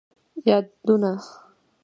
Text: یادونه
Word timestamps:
یادونه 0.45 1.13